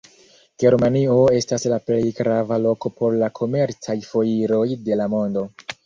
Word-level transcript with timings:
Germanio 0.61 1.17
estas 1.41 1.67
la 1.75 1.79
plej 1.91 2.01
grava 2.21 2.59
loko 2.65 2.93
por 3.03 3.21
la 3.25 3.31
komercaj 3.43 3.99
foiroj 4.13 4.67
de 4.91 5.03
la 5.05 5.13
mondo. 5.17 5.51